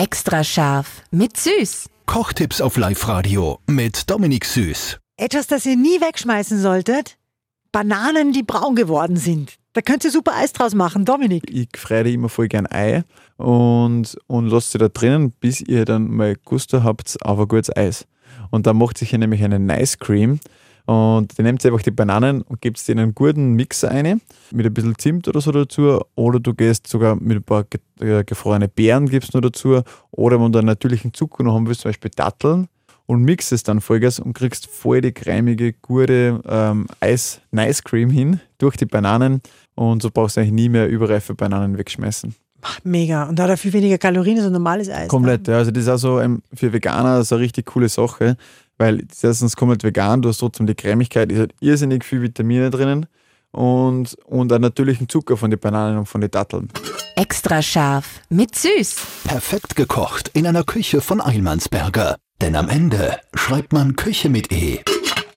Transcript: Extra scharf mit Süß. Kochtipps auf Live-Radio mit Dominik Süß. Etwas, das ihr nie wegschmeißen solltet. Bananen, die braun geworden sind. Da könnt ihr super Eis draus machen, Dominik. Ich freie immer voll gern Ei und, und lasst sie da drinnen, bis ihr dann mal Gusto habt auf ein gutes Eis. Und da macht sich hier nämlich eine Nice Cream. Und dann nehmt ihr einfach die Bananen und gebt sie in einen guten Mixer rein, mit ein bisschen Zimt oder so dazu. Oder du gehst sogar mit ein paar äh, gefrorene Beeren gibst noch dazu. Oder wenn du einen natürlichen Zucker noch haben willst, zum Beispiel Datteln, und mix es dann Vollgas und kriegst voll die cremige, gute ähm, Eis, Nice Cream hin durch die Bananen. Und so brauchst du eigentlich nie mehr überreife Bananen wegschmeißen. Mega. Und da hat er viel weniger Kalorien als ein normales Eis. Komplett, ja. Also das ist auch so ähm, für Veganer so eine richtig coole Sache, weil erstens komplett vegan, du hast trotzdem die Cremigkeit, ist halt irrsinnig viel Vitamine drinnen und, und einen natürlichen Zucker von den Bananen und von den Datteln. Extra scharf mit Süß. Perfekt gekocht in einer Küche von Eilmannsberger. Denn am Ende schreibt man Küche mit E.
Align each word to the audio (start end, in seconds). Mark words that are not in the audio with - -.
Extra 0.00 0.42
scharf 0.42 1.02
mit 1.10 1.36
Süß. 1.36 1.90
Kochtipps 2.06 2.62
auf 2.62 2.78
Live-Radio 2.78 3.58
mit 3.66 4.08
Dominik 4.08 4.46
Süß. 4.46 4.98
Etwas, 5.18 5.46
das 5.46 5.66
ihr 5.66 5.76
nie 5.76 6.00
wegschmeißen 6.00 6.58
solltet. 6.58 7.18
Bananen, 7.70 8.32
die 8.32 8.42
braun 8.42 8.76
geworden 8.76 9.18
sind. 9.18 9.56
Da 9.74 9.82
könnt 9.82 10.02
ihr 10.04 10.10
super 10.10 10.32
Eis 10.34 10.54
draus 10.54 10.74
machen, 10.74 11.04
Dominik. 11.04 11.42
Ich 11.50 11.68
freie 11.76 12.10
immer 12.10 12.30
voll 12.30 12.48
gern 12.48 12.66
Ei 12.66 13.04
und, 13.36 14.16
und 14.26 14.48
lasst 14.48 14.72
sie 14.72 14.78
da 14.78 14.88
drinnen, 14.88 15.34
bis 15.38 15.60
ihr 15.60 15.84
dann 15.84 16.10
mal 16.10 16.34
Gusto 16.46 16.82
habt 16.82 17.18
auf 17.20 17.38
ein 17.38 17.48
gutes 17.48 17.76
Eis. 17.76 18.06
Und 18.50 18.66
da 18.66 18.72
macht 18.72 18.96
sich 18.96 19.10
hier 19.10 19.18
nämlich 19.18 19.44
eine 19.44 19.58
Nice 19.58 19.98
Cream. 19.98 20.40
Und 20.90 21.38
dann 21.38 21.46
nehmt 21.46 21.64
ihr 21.64 21.70
einfach 21.70 21.84
die 21.84 21.92
Bananen 21.92 22.42
und 22.42 22.60
gebt 22.60 22.76
sie 22.76 22.90
in 22.90 22.98
einen 22.98 23.14
guten 23.14 23.52
Mixer 23.52 23.92
rein, 23.92 24.20
mit 24.50 24.66
ein 24.66 24.74
bisschen 24.74 24.98
Zimt 24.98 25.28
oder 25.28 25.40
so 25.40 25.52
dazu. 25.52 26.00
Oder 26.16 26.40
du 26.40 26.52
gehst 26.52 26.88
sogar 26.88 27.14
mit 27.14 27.36
ein 27.36 27.42
paar 27.44 27.64
äh, 28.00 28.24
gefrorene 28.24 28.66
Beeren 28.66 29.08
gibst 29.08 29.32
noch 29.32 29.40
dazu. 29.40 29.82
Oder 30.10 30.40
wenn 30.40 30.50
du 30.50 30.58
einen 30.58 30.66
natürlichen 30.66 31.14
Zucker 31.14 31.44
noch 31.44 31.54
haben 31.54 31.68
willst, 31.68 31.82
zum 31.82 31.90
Beispiel 31.90 32.10
Datteln, 32.16 32.66
und 33.06 33.22
mix 33.22 33.52
es 33.52 33.62
dann 33.62 33.80
Vollgas 33.80 34.18
und 34.18 34.32
kriegst 34.32 34.66
voll 34.66 35.00
die 35.00 35.12
cremige, 35.12 35.74
gute 35.74 36.40
ähm, 36.44 36.88
Eis, 36.98 37.40
Nice 37.52 37.84
Cream 37.84 38.10
hin 38.10 38.40
durch 38.58 38.76
die 38.76 38.86
Bananen. 38.86 39.42
Und 39.76 40.02
so 40.02 40.10
brauchst 40.10 40.36
du 40.36 40.40
eigentlich 40.40 40.54
nie 40.54 40.68
mehr 40.70 40.88
überreife 40.88 41.36
Bananen 41.36 41.78
wegschmeißen. 41.78 42.34
Mega. 42.82 43.28
Und 43.28 43.38
da 43.38 43.44
hat 43.44 43.50
er 43.50 43.56
viel 43.56 43.72
weniger 43.72 43.98
Kalorien 43.98 44.38
als 44.38 44.46
ein 44.48 44.52
normales 44.52 44.90
Eis. 44.90 45.06
Komplett, 45.06 45.46
ja. 45.46 45.58
Also 45.58 45.70
das 45.70 45.84
ist 45.84 45.88
auch 45.88 45.98
so 45.98 46.20
ähm, 46.20 46.42
für 46.52 46.72
Veganer 46.72 47.22
so 47.22 47.36
eine 47.36 47.44
richtig 47.44 47.66
coole 47.66 47.88
Sache, 47.88 48.36
weil 48.80 49.06
erstens 49.22 49.56
komplett 49.56 49.84
vegan, 49.84 50.22
du 50.22 50.30
hast 50.30 50.38
trotzdem 50.38 50.66
die 50.66 50.74
Cremigkeit, 50.74 51.30
ist 51.30 51.38
halt 51.38 51.54
irrsinnig 51.60 52.02
viel 52.02 52.22
Vitamine 52.22 52.70
drinnen 52.70 53.06
und, 53.52 54.16
und 54.24 54.50
einen 54.50 54.62
natürlichen 54.62 55.06
Zucker 55.06 55.36
von 55.36 55.50
den 55.50 55.60
Bananen 55.60 55.98
und 55.98 56.06
von 56.06 56.22
den 56.22 56.30
Datteln. 56.30 56.68
Extra 57.14 57.60
scharf 57.60 58.22
mit 58.30 58.56
Süß. 58.56 58.96
Perfekt 59.24 59.76
gekocht 59.76 60.30
in 60.32 60.46
einer 60.46 60.64
Küche 60.64 61.02
von 61.02 61.20
Eilmannsberger. 61.20 62.16
Denn 62.40 62.56
am 62.56 62.70
Ende 62.70 63.18
schreibt 63.34 63.74
man 63.74 63.96
Küche 63.96 64.30
mit 64.30 64.50
E. 64.50 64.80